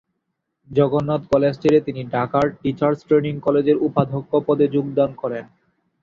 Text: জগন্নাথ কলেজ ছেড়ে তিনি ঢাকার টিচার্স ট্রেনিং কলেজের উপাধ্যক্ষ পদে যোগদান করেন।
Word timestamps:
জগন্নাথ 0.69 1.21
কলেজ 1.31 1.53
ছেড়ে 1.57 1.79
তিনি 1.81 2.01
ঢাকার 2.13 2.45
টিচার্স 2.61 2.99
ট্রেনিং 3.07 3.33
কলেজের 3.39 3.77
উপাধ্যক্ষ 3.87 4.31
পদে 4.47 4.65
যোগদান 4.67 5.09
করেন। 5.21 5.45